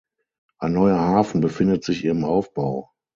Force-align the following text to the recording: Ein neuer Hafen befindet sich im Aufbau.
Ein 0.57 0.73
neuer 0.73 0.97
Hafen 0.99 1.41
befindet 1.41 1.83
sich 1.83 2.05
im 2.05 2.25
Aufbau. 2.25 2.89